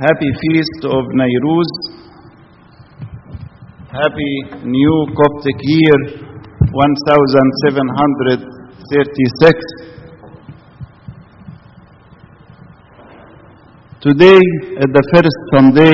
[0.00, 1.68] Happy Feast of Nairuz.
[3.92, 6.24] Happy New Coptic Year
[6.72, 9.60] 1736.
[14.00, 14.40] Today
[14.80, 15.92] is the first Sunday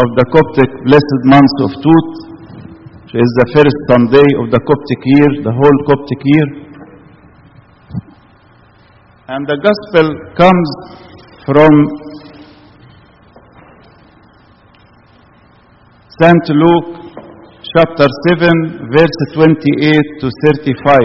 [0.00, 2.08] of the Coptic blessed month of Tut,
[3.04, 6.72] which is the first Sunday of the Coptic year, the whole Coptic year.
[9.28, 10.72] And the Gospel comes
[11.44, 12.05] from
[16.16, 16.48] St.
[16.48, 16.96] Luke
[17.76, 18.08] chapter
[18.40, 18.48] 7,
[18.88, 20.96] verse 28 to 35.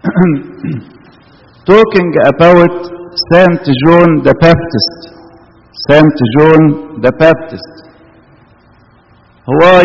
[1.68, 2.72] Talking about
[3.28, 5.12] Saint John the Baptist.
[5.92, 7.74] Saint John the Baptist.
[9.60, 9.84] Why?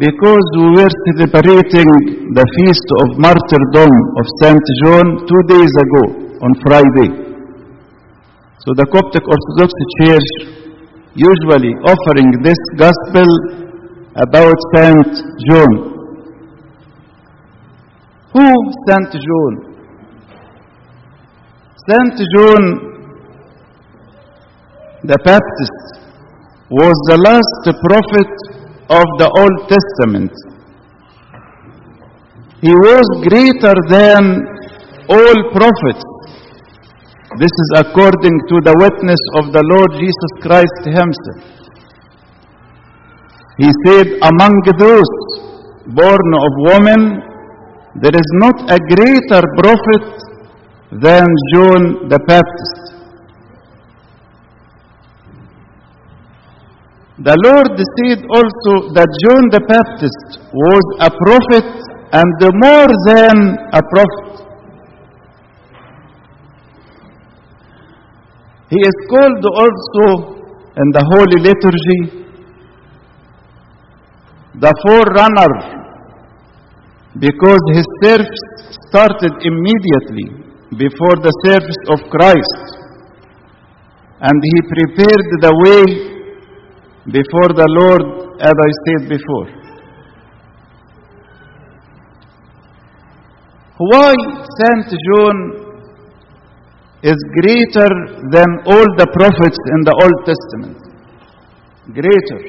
[0.00, 1.88] Because we were celebrating
[2.32, 6.04] the feast of martyrdom of Saint John two days ago
[6.40, 7.12] on Friday.
[8.64, 10.63] So the Coptic Orthodox Church
[11.14, 13.28] usually offering this gospel
[14.16, 15.12] about Saint
[15.48, 15.72] John.
[18.32, 18.46] Who
[18.88, 19.52] Saint John?
[21.88, 22.94] Saint John
[25.04, 26.00] the Baptist
[26.70, 28.32] was the last prophet
[28.88, 30.32] of the Old Testament.
[32.64, 34.48] He was greater than
[35.12, 36.13] all prophets.
[37.36, 41.42] This is according to the witness of the Lord Jesus Christ himself.
[43.58, 45.10] He said, Among those
[45.98, 47.02] born of woman,
[47.98, 50.06] there is not a greater prophet
[51.02, 52.84] than John the Baptist.
[57.18, 61.66] The Lord said also that John the Baptist was a prophet
[62.14, 64.33] and more than a prophet.
[68.74, 70.06] He is called also
[70.82, 72.00] in the Holy Liturgy
[74.64, 75.52] the forerunner
[77.20, 78.44] because his service
[78.88, 80.26] started immediately
[80.76, 82.62] before the service of Christ
[84.20, 85.82] and he prepared the way
[87.12, 89.48] before the Lord, as I said before.
[93.76, 94.14] Why
[94.58, 95.63] Saint John
[97.04, 97.90] is greater
[98.32, 100.80] than all the prophets in the Old Testament?
[101.92, 102.40] Greater.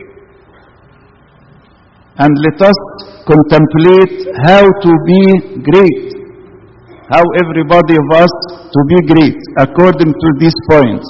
[2.18, 2.80] And let us
[3.28, 5.24] contemplate how to be
[5.60, 6.08] great.
[7.12, 8.34] How everybody of us
[8.72, 11.08] to be great according to these points.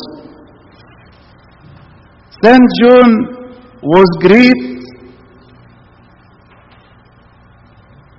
[2.42, 3.10] Saint John
[3.84, 4.76] was great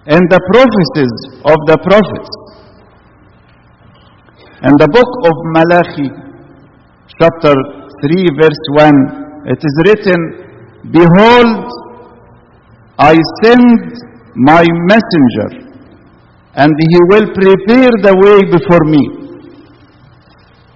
[0.06, 2.45] in the prophecies of the prophets.
[4.64, 6.08] In the book of Malachi,
[7.20, 10.16] chapter 3, verse 1, it is written,
[10.88, 11.68] Behold,
[12.96, 13.92] I send
[14.34, 15.68] my messenger,
[16.56, 19.04] and he will prepare the way before me.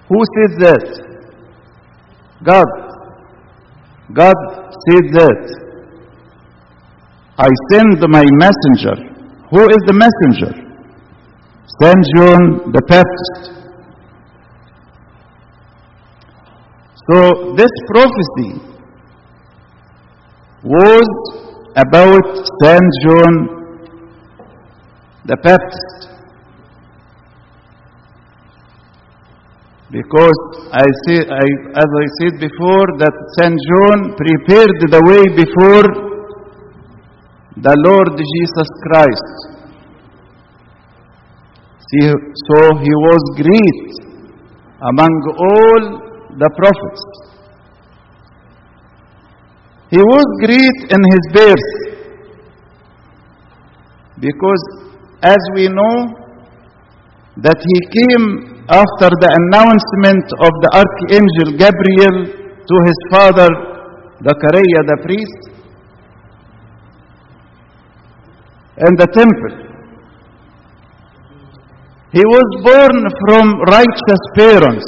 [0.09, 0.85] Who said that?
[2.45, 2.69] God.
[4.13, 4.37] God
[4.85, 5.41] said that.
[7.39, 8.93] I send my messenger.
[9.49, 10.53] Who is the messenger?
[11.81, 13.60] Saint John the Baptist.
[17.11, 18.51] So this prophecy
[20.63, 21.07] was
[21.75, 22.27] about
[22.61, 23.33] Saint John
[25.25, 25.97] the Baptist.
[29.91, 30.39] Because
[30.71, 31.45] I say, I,
[31.75, 35.87] as I said before, that Saint John prepared the way before
[37.59, 39.37] the Lord Jesus Christ.
[41.91, 43.83] See, so he was great
[44.79, 47.03] among all the prophets.
[49.89, 51.69] He was great in his birth
[54.19, 54.63] because,
[55.23, 56.21] as we know,
[57.37, 62.17] that he came after the announcement of the archangel Gabriel
[62.63, 63.49] to his father
[64.23, 65.41] Zachariah the priest
[68.77, 69.55] in the temple.
[72.13, 74.85] He was born from righteous parents,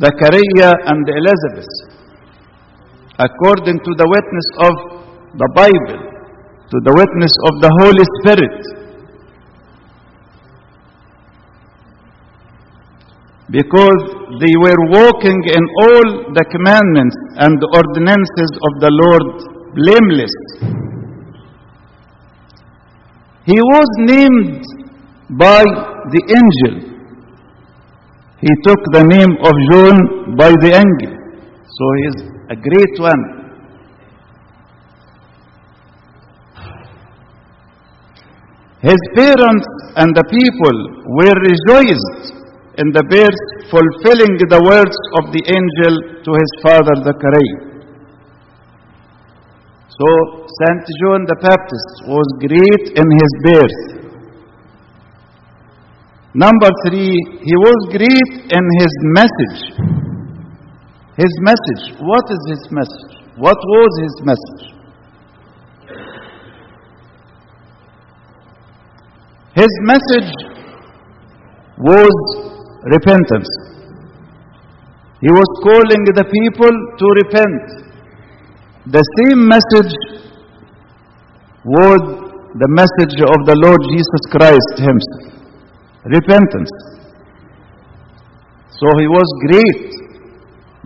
[0.00, 1.70] Zachariah and Elizabeth,
[3.18, 4.74] according to the witness of
[5.36, 6.00] the Bible,
[6.72, 8.80] to the witness of the Holy Spirit.
[13.50, 14.02] because
[14.38, 19.26] they were walking in all the commandments and ordinances of the Lord
[19.74, 20.34] blameless.
[23.46, 24.62] He was named
[25.34, 25.64] by
[26.14, 26.89] the angel.
[28.40, 29.96] He took the name of John
[30.36, 31.12] by the angel.
[31.60, 33.22] So he is a great one.
[38.80, 39.68] His parents
[40.00, 40.76] and the people
[41.20, 42.40] were rejoiced
[42.80, 47.60] in the birth, fulfilling the words of the angel to his father Zechariah.
[49.84, 50.08] So,
[50.48, 53.99] Saint John the Baptist was great in his birth.
[56.34, 57.10] Number three,
[57.42, 59.58] he was great in his message.
[61.18, 61.98] His message.
[61.98, 63.14] What is his message?
[63.36, 64.80] What was his message?
[69.54, 70.30] His message
[71.78, 72.14] was
[72.84, 73.50] repentance.
[75.20, 77.90] He was calling the people to repent.
[78.86, 79.92] The same message
[81.64, 82.00] was
[82.54, 85.39] the message of the Lord Jesus Christ himself.
[86.04, 86.72] Repentance.
[88.80, 90.00] So he was great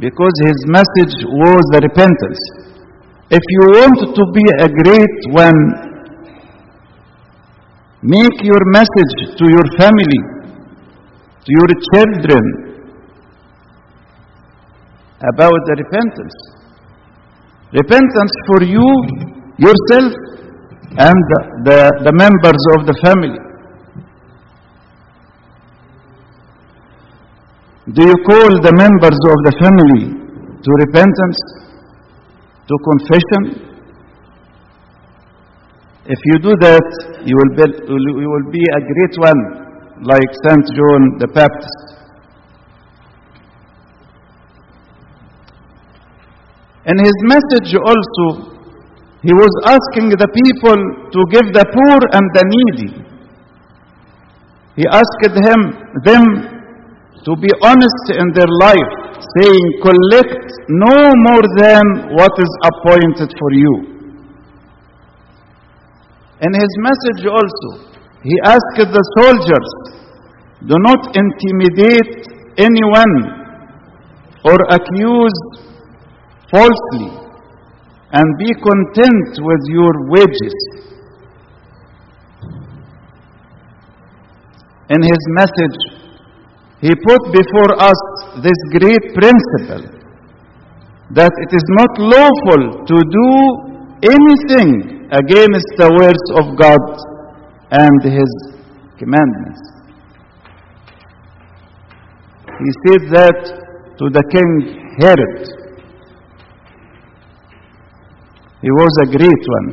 [0.02, 2.40] because his message was the repentance.
[3.31, 5.61] If you want to be a great one,
[8.02, 10.20] make your message to your family,
[11.46, 12.44] to your children
[15.22, 16.37] about the repentance.
[17.72, 18.87] Repentance for you,
[19.58, 20.12] yourself,
[20.99, 21.78] and the, the,
[22.11, 23.53] the members of the family.
[27.84, 30.16] Do you call the members of the family
[30.56, 31.36] to repentance,
[32.64, 33.60] to confession?
[36.08, 36.88] If you do that,
[37.28, 39.40] you will be, you will be a great one,
[40.00, 41.81] like Saint John the Baptist.
[46.88, 48.48] In his message also,
[49.20, 50.80] he was asking the people
[51.12, 53.04] to give the poor and the needy.
[54.76, 55.60] He asked him,
[56.00, 56.53] them
[57.25, 58.93] to be honest in their life,
[59.41, 63.75] saying, collect no more than what is appointed for you.
[66.44, 69.71] In his message also, he asked the soldiers,
[70.69, 72.29] do not intimidate
[72.59, 73.15] anyone
[74.44, 75.38] or accuse
[76.50, 77.25] falsely,
[78.12, 80.56] and be content with your wages.
[84.91, 85.94] In his message,
[86.84, 88.00] he put before us
[88.44, 89.84] this great principle
[91.19, 93.31] that it is not lawful to do
[94.04, 96.84] anything against the words of God
[97.70, 98.31] and his
[98.98, 99.62] commandments.
[102.60, 103.40] He said that
[103.98, 104.50] to the king
[105.00, 105.40] Herod.
[108.60, 109.69] He was a great one.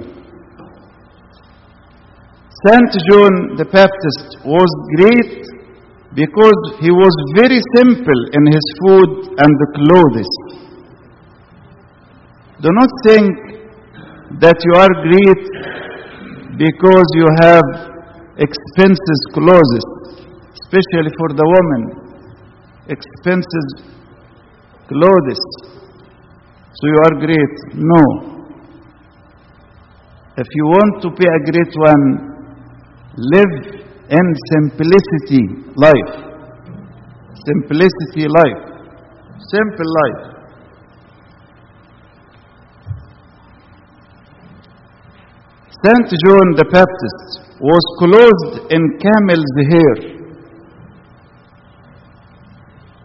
[2.68, 5.61] Saint John the Baptist was great
[6.14, 10.32] because he was very simple in his food and clothes.
[12.60, 13.32] Do not think
[14.44, 15.44] that you are great
[16.60, 17.64] because you have
[18.38, 19.86] expensive clothes,
[20.60, 21.84] especially for the woman.
[22.92, 23.70] Expensive
[24.88, 25.42] clothes.
[26.76, 27.56] So you are great.
[27.76, 28.04] No.
[30.38, 32.06] If you want to be a great one,
[33.16, 33.81] live
[34.12, 35.44] in simplicity
[35.76, 36.14] life.
[37.48, 38.64] Simplicity life.
[39.50, 40.32] Simple life.
[45.84, 49.96] Saint John the Baptist was clothed in camel's hair.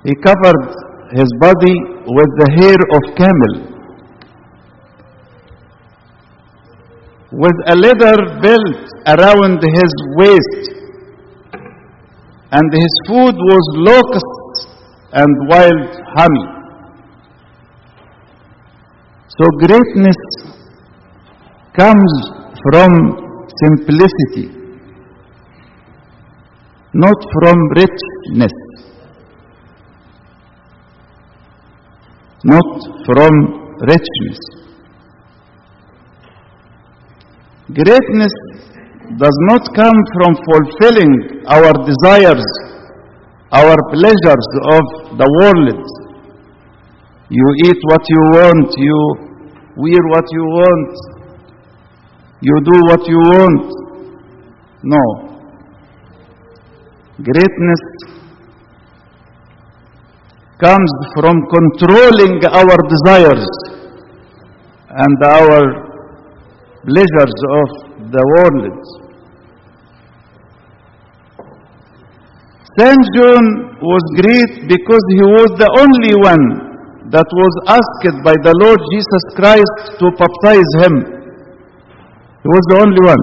[0.05, 0.67] He covered
[1.15, 3.55] his body with the hair of camel.
[7.33, 10.86] With a leather belt around his waist.
[12.53, 14.67] And his food was locusts
[15.13, 16.57] and wild honey.
[19.29, 20.17] So greatness
[21.79, 22.13] comes
[22.63, 22.91] from
[23.63, 24.47] simplicity,
[26.95, 28.57] not from richness,
[32.45, 32.71] not
[33.07, 33.33] from
[33.93, 34.41] richness.
[37.75, 38.33] Greatness
[39.15, 42.47] does not come from fulfilling our desires,
[43.55, 44.85] our pleasures of
[45.15, 45.79] the world.
[47.31, 48.99] You eat what you want, you
[49.77, 50.91] wear what you want,
[52.41, 53.67] you do what you want.
[54.83, 55.05] No.
[57.23, 57.83] Greatness
[60.59, 63.47] comes from controlling our desires
[64.91, 65.63] and our
[66.85, 69.07] pleasures of the world.
[72.79, 73.45] Saint John
[73.81, 76.45] was great because he was the only one
[77.09, 80.95] that was asked by the Lord Jesus Christ to baptize him.
[82.45, 83.23] He was the only one.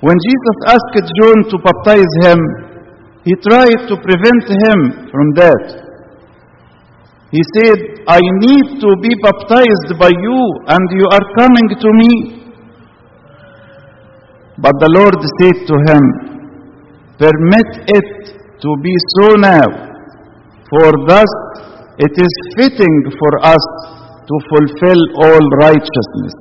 [0.00, 2.40] When Jesus asked John to baptize him,
[3.24, 4.78] he tried to prevent him
[5.12, 5.89] from that.
[7.30, 12.12] He said, I need to be baptized by you, and you are coming to me.
[14.58, 16.02] But the Lord said to him,
[17.22, 18.10] Permit it
[18.60, 19.68] to be so now,
[20.70, 21.30] for thus
[21.98, 23.64] it is fitting for us
[24.26, 26.34] to fulfill all righteousness.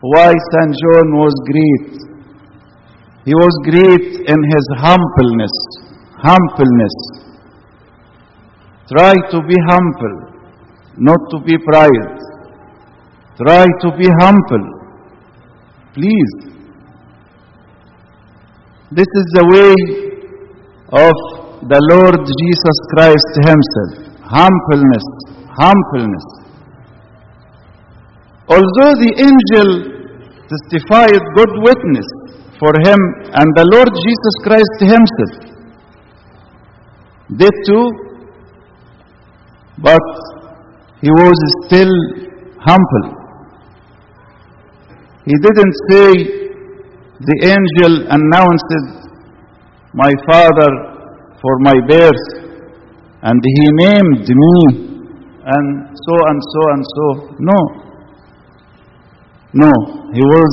[0.00, 0.74] Why St.
[0.80, 1.92] John was great?
[3.24, 5.89] He was great in his humbleness.
[6.22, 6.96] Humbleness.
[8.92, 10.16] Try to be humble,
[10.98, 12.12] not to be proud.
[13.38, 14.66] Try to be humble.
[15.94, 16.34] Please.
[18.92, 19.74] This is the way
[20.92, 21.14] of
[21.72, 23.92] the Lord Jesus Christ Himself.
[24.26, 25.06] Humbleness.
[25.56, 26.28] Humbleness.
[28.48, 29.68] Although the angel
[30.50, 32.08] testified good witness
[32.58, 32.98] for him
[33.32, 35.49] and the Lord Jesus Christ Himself
[37.36, 37.86] did too,
[39.78, 40.06] but
[41.00, 41.94] he was still
[42.60, 43.06] humble.
[45.24, 46.08] He didn't say,
[47.20, 48.72] the angel announced
[49.92, 50.70] my father
[51.40, 52.26] for my birth,
[53.22, 54.56] and he named me,
[55.44, 57.36] and so and so and so.
[57.38, 57.90] No.
[59.52, 59.72] No,
[60.14, 60.52] he was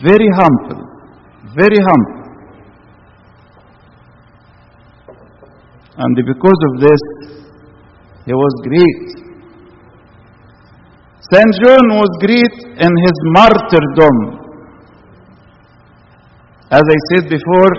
[0.00, 0.86] very humble,
[1.56, 2.21] very humble.
[6.02, 7.02] And because of this,
[8.26, 9.02] he was great.
[11.30, 11.52] St.
[11.62, 12.54] John was great
[12.86, 14.16] in his martyrdom.
[16.70, 17.72] As I said before,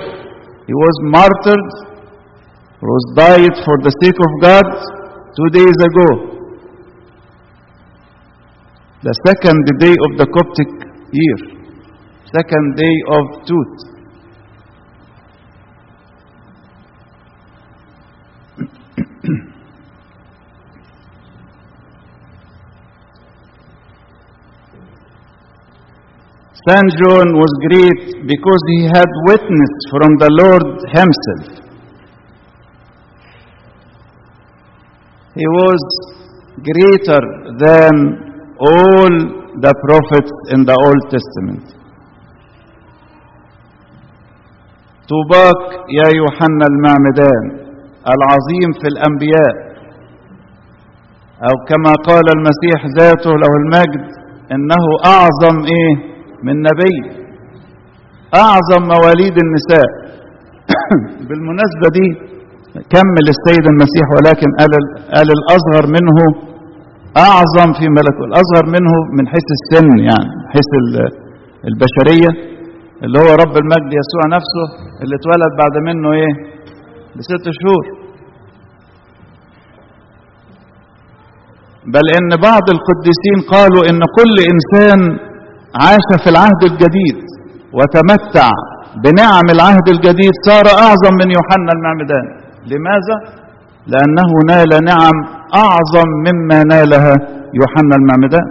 [0.68, 1.68] he was martyred,
[2.82, 4.68] was died for the sake of God
[5.36, 6.08] two days ago.
[9.04, 10.72] The second day of the Coptic
[11.12, 11.40] year,
[12.32, 13.93] second day of Tut.
[26.68, 26.90] St.
[27.04, 30.66] John was great because he had witness from the Lord
[30.96, 31.46] himself.
[35.36, 35.82] He was
[36.64, 37.22] greater
[37.60, 37.94] than
[38.60, 39.12] all
[39.60, 41.66] the prophets in the Old Testament.
[45.14, 45.62] طوباك
[46.00, 47.44] يا يوحنا المعمدان
[48.16, 49.54] العظيم في الأنبياء
[51.48, 54.06] أو كما قال المسيح ذاته له المجد
[54.52, 56.13] إنه أعظم إيه
[56.46, 56.96] من نبي
[58.44, 59.90] أعظم مواليد النساء.
[61.28, 62.08] بالمناسبة دي
[62.94, 64.72] كمل السيد المسيح ولكن قال,
[65.16, 66.18] قال الأصغر منه
[67.28, 70.70] أعظم في ملكه الأصغر منه من حيث السن يعني حيث
[71.70, 72.32] البشرية
[73.04, 74.66] اللي هو رب المجد يسوع نفسه
[75.02, 76.34] اللي اتولد بعد منه إيه؟
[77.18, 77.86] بست شهور.
[81.94, 85.00] بل إن بعض القديسين قالوا إن كل إنسان
[85.82, 87.18] عاش في العهد الجديد
[87.78, 88.50] وتمتع
[89.04, 92.26] بنعم العهد الجديد صار أعظم من يوحنا المعمدان.
[92.72, 93.18] لماذا؟
[93.88, 95.16] لأنه نال نعم
[95.66, 97.16] أعظم مما نالها
[97.60, 98.48] يوحنا المعمدان.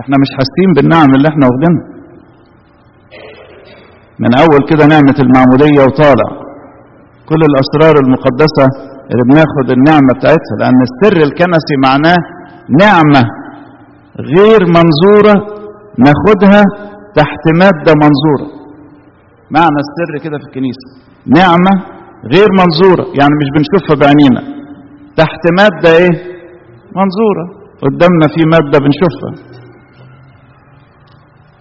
[0.00, 1.86] إحنا مش حاسين بالنعم اللي إحنا واخدينها.
[4.22, 6.28] من أول كده نعمة المعمودية وطالع.
[7.28, 8.66] كل الأسرار المقدسة
[9.10, 12.18] اللي بناخد النعمة بتاعتها لأن السر الكنسي معناه
[12.82, 13.22] نعمة.
[14.20, 15.34] غير منظورة
[15.98, 16.62] ناخدها
[17.14, 18.58] تحت مادة منظورة.
[19.50, 20.88] معنى السر كده في الكنيسة.
[21.26, 21.72] نعمة
[22.34, 24.42] غير منظورة يعني مش بنشوفها بعينينا.
[25.16, 26.10] تحت مادة إيه؟
[26.96, 27.44] منظورة.
[27.82, 29.58] قدامنا في مادة بنشوفها.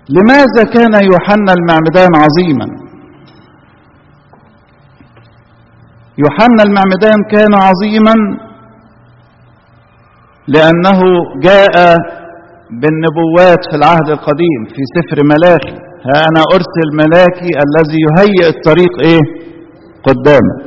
[0.09, 2.87] لماذا كان يوحنا المعمدان عظيما؟
[6.17, 8.15] يوحنا المعمدان كان عظيما
[10.47, 10.99] لأنه
[11.39, 11.97] جاء
[12.81, 15.75] بالنبوات في العهد القديم في سفر ملاخي
[16.07, 19.21] ها أنا أرسل ملاكي الذي يهيئ الطريق إيه؟
[20.07, 20.59] قدامك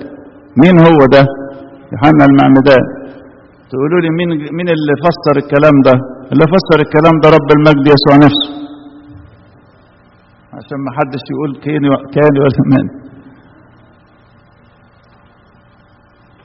[0.61, 1.23] مين هو ده؟
[1.93, 2.85] يوحنا المعمدان.
[3.71, 5.95] تقولوا لي مين مين اللي فسر الكلام ده؟
[6.33, 8.51] اللي فسر الكلام ده رب المجد يسوع نفسه.
[10.57, 11.83] عشان ما حدش يقول كان
[12.15, 12.85] كان ولا من.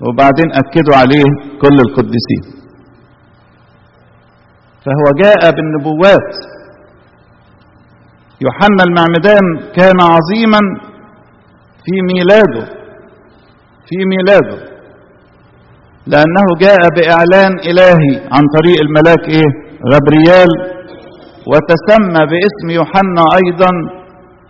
[0.06, 1.26] وبعدين أكدوا عليه
[1.62, 2.44] كل القديسين.
[4.86, 6.30] فهو جاء بالنبوات.
[8.42, 10.60] يوحنا المعمدان كان عظيما
[11.86, 12.66] في ميلاده
[13.88, 14.76] في ميلاده
[16.08, 19.50] لأنه جاء بإعلان إلهي عن طريق الملاك إيه؟
[19.94, 20.50] غبريال
[21.52, 23.72] وتسمى باسم يوحنا أيضا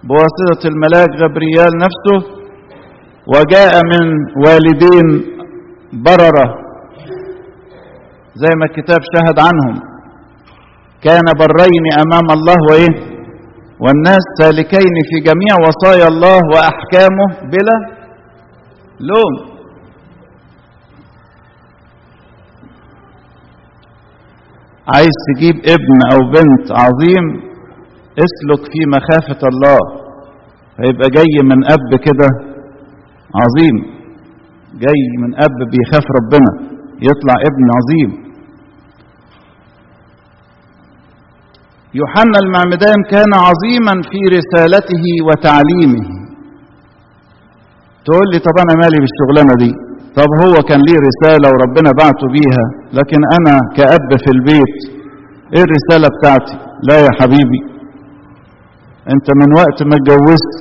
[0.04, 2.20] بواسطة الملاك غبريال نفسه
[3.28, 4.06] وجاء من
[4.46, 5.08] والدين
[5.94, 6.48] بررة
[8.36, 9.95] زي ما الكتاب شهد عنهم.
[11.06, 13.16] كان برين أمام الله وإيه؟
[13.80, 17.78] والناس سالكين في جميع وصايا الله وأحكامه بلا
[19.00, 19.56] لوم.
[24.96, 27.26] عايز تجيب ابن أو بنت عظيم
[28.26, 29.80] اسلك في مخافة الله.
[30.80, 32.28] هيبقى جاي من أب كده
[33.42, 33.76] عظيم
[34.74, 36.52] جاي من أب بيخاف ربنا
[37.02, 38.25] يطلع ابن عظيم.
[42.00, 46.04] يوحنا المعمدان كان عظيما في رسالته وتعليمه.
[48.06, 49.72] تقول لي طب أنا مالي بالشغلانة دي؟
[50.20, 52.66] طب هو كان ليه رسالة وربنا بعته بيها
[52.98, 54.76] لكن أنا كأب في البيت
[55.56, 56.56] إيه الرسالة بتاعتي؟
[56.90, 57.62] لا يا حبيبي
[59.14, 60.56] أنت من وقت ما اتجوزت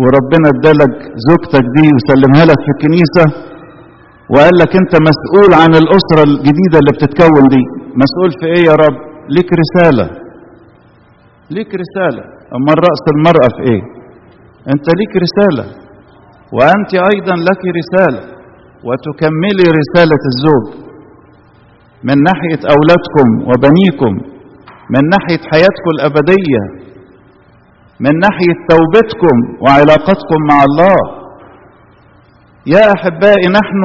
[0.00, 0.94] وربنا ادالك
[1.28, 3.24] زوجتك دي وسلمها لك في الكنيسة
[4.32, 7.62] وقال لك أنت مسؤول عن الأسرة الجديدة اللي بتتكون دي.
[8.04, 8.96] مسؤول في إيه يا رب؟
[9.36, 10.06] ليك رسالة.
[11.50, 12.22] ليك رسالة.
[12.56, 13.82] أما رأس المرأة في إيه؟
[14.72, 15.64] أنت ليك رسالة.
[16.52, 18.22] وأنت أيضا لك رسالة.
[18.86, 20.66] وتكملي رسالة الزوج.
[22.04, 24.12] من ناحية أولادكم وبنيكم.
[24.90, 26.62] من ناحية حياتكم الأبدية.
[28.00, 30.98] من ناحية توبتكم وعلاقتكم مع الله.
[32.66, 33.82] يا أحبائي نحن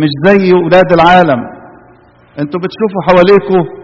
[0.00, 1.40] مش زي أولاد العالم.
[2.38, 3.77] أنتوا بتشوفوا حواليكم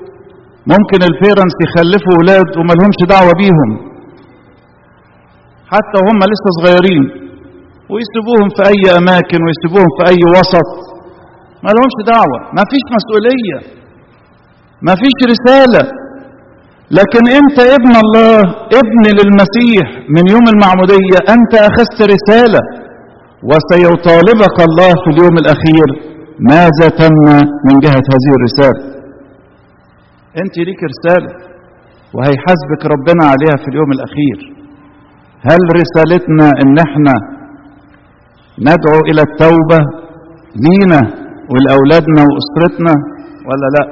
[0.73, 3.71] ممكن البيرنتس يخلفوا أولاد وما لهمش دعوة بيهم.
[5.73, 7.05] حتى وهم لسه صغيرين.
[7.93, 10.71] ويسيبوهم في أي أماكن ويسيبوهم في أي وسط.
[11.65, 12.39] ما لهمش دعوة.
[12.57, 13.59] ما فيش مسؤولية.
[14.87, 15.83] ما فيش رسالة.
[16.99, 18.39] لكن أنت ابن الله
[18.83, 21.19] ابن للمسيح من يوم المعمودية.
[21.35, 22.63] أنت أخذت رسالة.
[23.51, 25.89] وسيطالبك الله في اليوم الأخير.
[26.53, 27.17] ماذا تم
[27.67, 28.95] من جهة هذه الرسالة؟
[30.43, 31.31] أنت ليك رسالة
[32.15, 34.39] وهيحاسبك ربنا عليها في اليوم الأخير.
[35.49, 37.15] هل رسالتنا إن إحنا
[38.69, 39.81] ندعو إلى التوبة
[40.67, 41.01] لينا
[41.53, 42.95] ولأولادنا وأسرتنا
[43.49, 43.85] ولا لا؟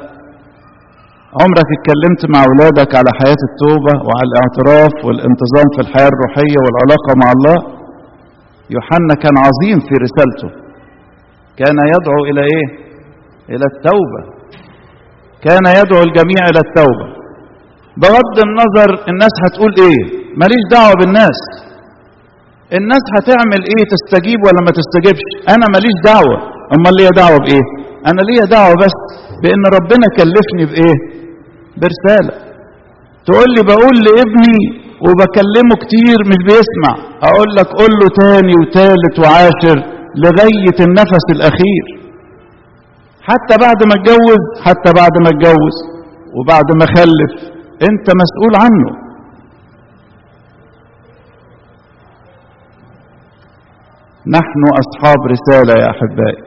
[1.43, 7.29] عمرك اتكلمت مع أولادك على حياة التوبة وعلى الاعتراف والانتظام في الحياة الروحية والعلاقة مع
[7.37, 7.59] الله؟
[8.75, 10.51] يوحنا كان عظيم في رسالته.
[11.61, 12.67] كان يدعو إلى إيه؟
[13.53, 14.42] إلى التوبة.
[15.47, 17.07] كان يدعو الجميع إلى التوبة.
[18.03, 20.01] بغض النظر الناس هتقول إيه؟
[20.41, 21.39] ماليش دعوة بالناس.
[22.79, 25.25] الناس هتعمل إيه؟ تستجيب ولا ما تستجيبش؟
[25.55, 26.37] أنا ماليش دعوة.
[26.75, 27.65] اما ليا دعوة بإيه؟
[28.11, 28.97] أنا ليا دعوة بس
[29.43, 30.97] بإن ربنا كلفني بإيه؟
[31.81, 32.35] برسالة.
[33.27, 34.59] تقول لي بقول لابني
[35.07, 36.93] وبكلمه كتير مش بيسمع.
[37.29, 39.79] أقول لك قول له تاني وتالت وعاشر
[40.25, 41.85] لغاية النفس الأخير.
[43.29, 45.77] حتى بعد ما اتجوز حتى بعد ما اتجوز
[46.37, 47.33] وبعد ما خلف.
[47.91, 48.91] انت مسؤول عنه.
[54.27, 56.43] نحن أصحاب رسالة يا أحبائي.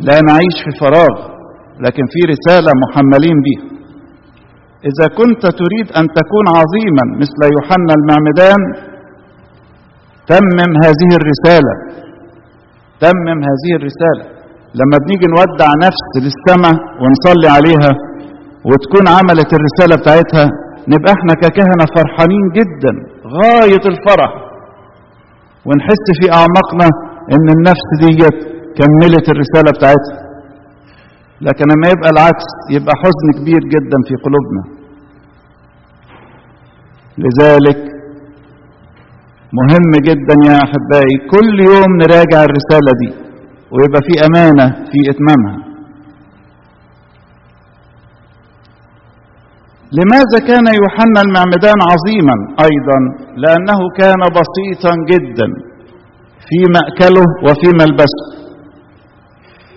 [0.00, 1.14] لا نعيش في فراغ
[1.84, 3.64] لكن في رسالة محملين بها
[4.90, 8.60] إذا كنت تريد أن تكون عظيما مثل يوحنا المعمدان
[10.26, 11.74] تمم هذه الرسالة.
[13.02, 14.24] تمم هذه الرسالة.
[14.80, 17.92] لما بنيجي نودع نفس للسماء ونصلي عليها
[18.68, 20.46] وتكون عملت الرسالة بتاعتها
[20.92, 22.92] نبقى إحنا ككهنة فرحانين جدا
[23.38, 24.32] غاية الفرح.
[25.66, 26.88] ونحس في أعماقنا
[27.34, 28.38] إن النفس ديت
[28.78, 30.18] كملت الرسالة بتاعتها.
[31.46, 34.62] لكن لما يبقى العكس يبقى حزن كبير جدا في قلوبنا.
[37.24, 37.91] لذلك
[39.58, 43.10] مهم جدا يا أحبائي كل يوم نراجع الرسالة دي
[43.72, 45.58] ويبقى في أمانة في إتمامها.
[49.98, 52.36] لماذا كان يوحنا المعمدان عظيما
[52.68, 52.98] أيضا؟
[53.42, 55.48] لأنه كان بسيطا جدا
[56.48, 58.26] في مأكله وفي ملبسه.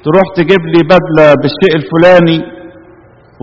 [0.05, 2.37] تروح تجيب لي بدلة بالشيء الفلاني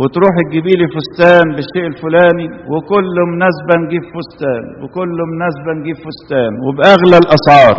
[0.00, 7.16] وتروح تجيبي لي فستان بالشيء الفلاني وكل مناسبه نجيب فستان وكل مناسبه نجيب فستان وبأغلى
[7.22, 7.76] الأسعار.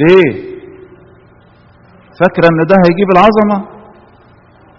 [0.00, 0.30] ليه؟
[2.20, 3.58] فاكره إن ده هيجيب العظمة؟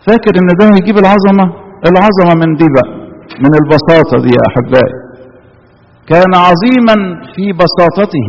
[0.07, 1.45] فاكر إن ده هيجيب العظمة؟
[1.89, 2.91] العظمة من دي بقى
[3.43, 4.95] من البساطة دي يا أحبائي.
[6.11, 6.95] كان عظيما
[7.35, 8.27] في بساطته.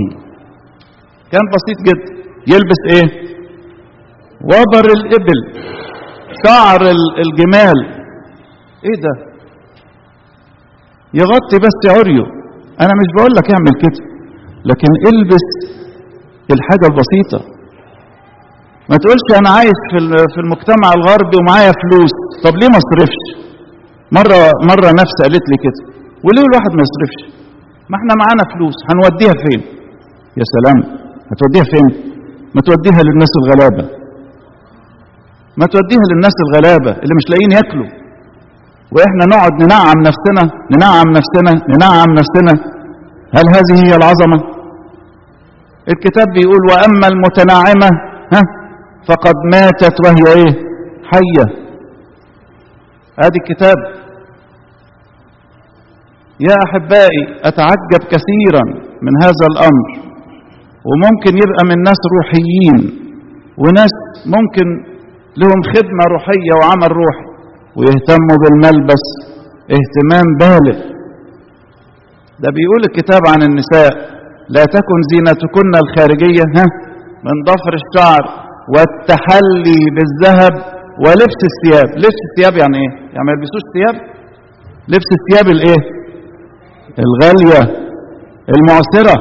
[1.32, 2.12] كان بسيط جدا.
[2.52, 3.08] يلبس إيه؟
[4.50, 5.38] وبر الإبل
[6.46, 6.80] شعر
[7.24, 8.01] الجمال.
[8.86, 9.14] إيه ده؟
[11.20, 12.26] يغطي بس عريه
[12.84, 14.00] أنا مش بقول لك اعمل كده
[14.70, 15.48] لكن البس
[16.54, 17.40] الحاجة البسيطة.
[18.90, 19.98] ما تقولش أنا عايش في
[20.34, 22.14] في المجتمع الغربي ومعايا فلوس.
[22.44, 23.20] طب ليه ما أصرفش؟
[24.18, 24.38] مرة
[24.70, 25.80] مرة نفس قالت لي كده.
[26.26, 27.20] وليه الواحد ما يصرفش؟
[27.90, 28.76] ما إحنا معانا فلوس.
[28.88, 29.60] هنوديها فين؟
[30.40, 30.78] يا سلام.
[31.30, 31.86] هتوديها فين؟
[32.54, 33.84] ما توديها للناس الغلابة.
[35.60, 37.90] ما توديها للناس الغلابة اللي مش لاقيين ياكلوا.
[38.94, 40.42] وإحنا نقعد ننعم نفسنا
[40.74, 42.72] ننعم نفسنا ننعم نفسنا.
[43.36, 44.38] هل هذه هي العظمة؟
[45.88, 47.90] الكتاب بيقول وأما المتنعمة
[48.32, 48.42] ها
[49.08, 50.52] فقد ماتت وهي إيه؟
[51.10, 51.46] حية.
[53.18, 53.76] ادي الكتاب.
[56.40, 58.64] يا أحبائي أتعجب كثيرا
[59.02, 60.12] من هذا الأمر.
[60.88, 62.78] وممكن يبقى من ناس روحيين
[63.58, 63.94] وناس
[64.26, 64.66] ممكن
[65.36, 67.31] لهم خدمة روحية وعمل روحي.
[67.76, 69.04] ويهتموا بالملبس
[69.76, 70.78] اهتمام بالغ.
[72.42, 73.90] ده بيقول الكتاب عن النساء
[74.48, 76.66] لا تكن زينتكن الخارجية ها
[77.26, 78.24] من ضفر الشعر
[78.74, 80.54] والتحلي بالذهب
[81.04, 81.88] ولبس الثياب.
[82.02, 83.96] لبس الثياب يعني إيه؟ يعني ما يلبسوش ثياب؟
[84.88, 85.80] لبس الثياب الإيه؟
[87.04, 87.60] الغالية
[88.54, 89.16] المعسرة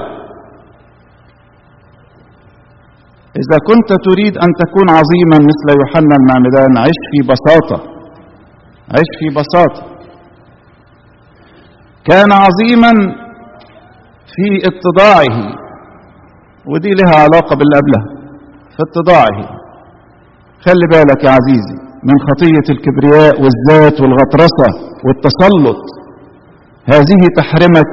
[3.41, 7.90] إذا كنت تريد أن تكون عظيما مثل يوحنا المعمدان عش في بساطة.
[8.95, 9.83] عش في بساطة
[12.09, 12.91] كان عظيما
[14.33, 15.37] في اتضاعه
[16.71, 18.05] ودي لها علاقة باللي قبلها
[18.75, 19.61] في اتضاعه
[20.65, 24.67] خلي بالك يا عزيزي من خطية الكبرياء والذات والغطرسة
[25.05, 25.81] والتسلط.
[26.93, 27.91] هذه تحرمك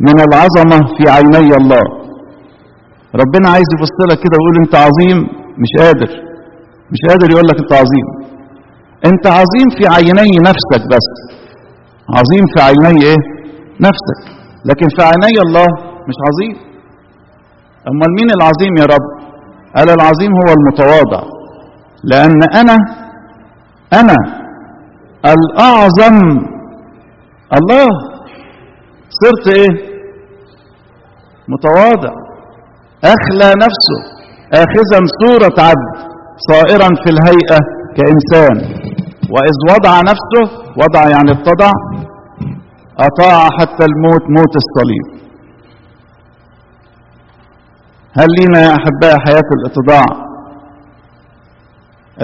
[0.00, 1.84] من العظمة في عيني الله.
[3.14, 5.18] ربنا عايز يبص لك كده ويقول انت عظيم
[5.62, 6.10] مش قادر
[6.92, 8.06] مش قادر يقول لك انت عظيم.
[9.04, 11.08] انت عظيم في عيني نفسك بس.
[12.18, 13.16] عظيم في عيني إيه؟
[13.80, 14.20] نفسك.
[14.64, 15.66] لكن في عيني الله
[16.08, 16.56] مش عظيم.
[17.88, 19.06] أمال مين العظيم يا رب؟
[19.76, 21.22] قال العظيم هو المتواضع.
[22.04, 22.76] لأن أنا
[23.92, 24.16] أنا
[25.24, 26.18] الأعظم
[27.58, 27.88] الله.
[29.08, 29.96] صرت إيه؟
[31.48, 32.12] متواضع.
[33.04, 33.98] أخلى نفسه.
[34.52, 36.12] اخذا صورة عبد
[36.50, 37.58] صائرا في الهيئة
[37.96, 38.85] كإنسان.
[39.34, 40.44] وإذ وضع نفسه
[40.82, 41.70] وضع يعني اتضع
[42.98, 45.06] أطاع حتى الموت موت الصليب.
[48.18, 50.06] هل لينا يا أحباء حياة الاتضاع؟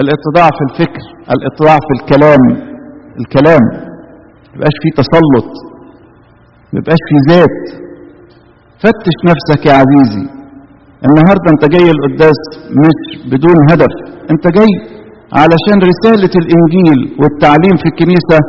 [0.01, 1.03] الاتضاع في الفكر
[1.35, 2.43] الاتضاع في الكلام
[3.19, 3.93] الكلام.
[4.55, 5.51] يبقاش فيه تسلط
[6.73, 7.83] يبقاش فيه ذات
[8.83, 10.25] فتش نفسك يا عزيزي.
[11.07, 12.39] النهاردة أنت جاي القداس
[12.81, 12.97] مش
[13.31, 13.93] بدون هدف.
[14.31, 14.71] أنت جاي
[15.41, 18.39] علشان رسالة الإنجيل والتعليم في الكنيسة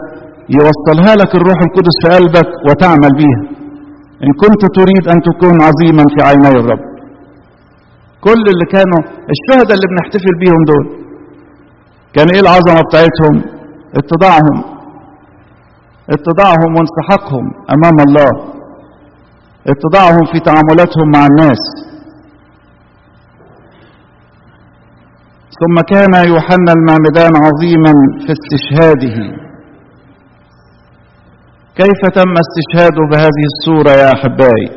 [0.58, 3.42] يوصلها لك الروح القدس في قلبك وتعمل بيها.
[4.24, 6.82] إن كنت تريد أن تكون عظيما في عيني الرب.
[8.26, 9.00] كل اللي كانوا
[9.34, 10.84] الشهداء اللي بنحتفل بيهم دول
[12.14, 13.34] كان إيه العظمة بتاعتهم؟
[14.00, 14.58] اتضاعهم.
[16.16, 17.44] اتضاعهم وانسحاقهم
[17.74, 18.32] أمام الله.
[19.72, 21.62] اتضاعهم في تعاملاتهم مع الناس.
[25.60, 27.92] ثم كان يوحنا المعمدان عظيما
[28.24, 29.16] في استشهاده.
[31.80, 34.68] كيف تم استشهاده بهذه الصورة يا أحبائي؟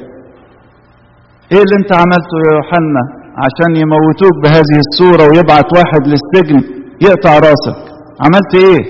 [1.52, 3.02] إيه اللي أنت عملته يا يوحنا
[3.46, 6.60] عشان يموتوك بهذه الصورة ويبعت واحد للسجن
[7.02, 7.80] يقطع راسك؟
[8.26, 8.82] عملت إيه؟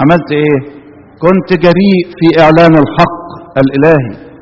[0.00, 0.58] عملت إيه؟
[1.24, 3.22] كنت جريء في إعلان الحق
[3.62, 4.32] الإلهي.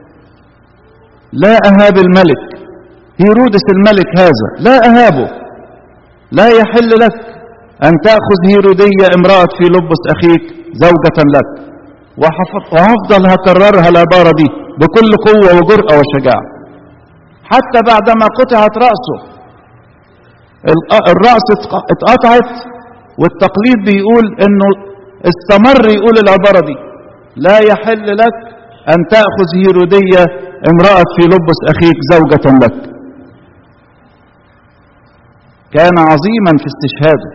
[1.33, 2.43] لا أهاب الملك.
[3.21, 4.49] هيرودس الملك هذا.
[4.61, 5.40] لا أهابه.
[6.39, 7.17] لا يحل لك
[7.87, 10.43] أن تأخذ هيرودية امرأة في لبس أخيك
[10.85, 11.49] زوجة لك.
[12.23, 14.49] وهفضل هكررها العباره دي
[14.81, 16.45] بكل قوة وجرأة وشجاعة.
[17.53, 19.19] حتى بعدما قطعت رأسه
[21.13, 21.47] الرأس
[21.93, 22.51] اتقطعت
[23.21, 24.69] والتقليد بيقول إنه
[25.31, 26.77] استمر يقول العباره دي
[27.37, 28.37] لا يحل لك
[28.93, 30.23] أن تأخذ هيرودية
[30.73, 32.75] امرأة في لبس أخيك زوجة لك.
[35.73, 37.31] كان عظيما في استشهاده.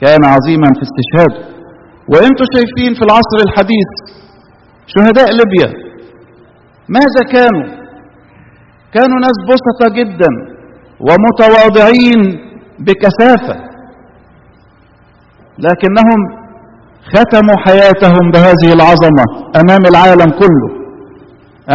[0.00, 1.48] كان عظيما في استشهاده.
[2.08, 3.90] وأنتم شايفين في العصر الحديث
[4.86, 5.88] شهداء ليبيا.
[6.88, 7.68] ماذا كانوا؟
[8.94, 10.30] كانوا ناس بسطة جدا
[11.00, 12.20] ومتواضعين
[12.78, 13.68] بكثافة.
[15.58, 16.20] لكنهم
[17.14, 19.24] ختموا حياتهم بهذه العظمة
[19.56, 20.70] أمام العالم كله.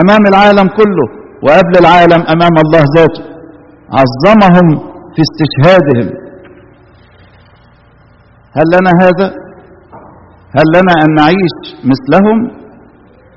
[0.02, 1.08] أمام العالم كله
[1.44, 3.33] وقبل العالم أمام الله ذاته.
[4.00, 4.68] عظمهم
[5.14, 6.08] في استشهادهم
[8.58, 9.28] هل لنا هذا؟
[10.58, 11.56] هل لنا أن نعيش
[11.92, 12.38] مثلهم؟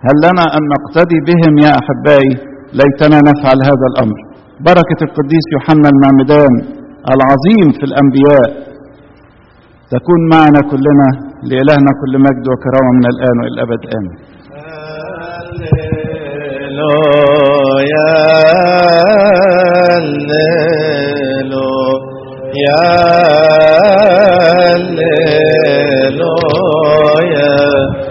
[0.07, 2.33] هل لنا أن نقتدي بهم يا أحبائي؟
[2.81, 4.19] ليتنا نفعل هذا الأمر
[4.69, 6.53] بركة القديس يوحنا المعمدان
[7.15, 8.49] العظيم في الأنبياء
[9.95, 11.09] تكون معنا كلنا
[11.51, 14.19] لإلهنا كل مجد وكرامة من الآن وإلى الأبد آمين
[17.67, 18.13] هللويا
[22.65, 22.77] يا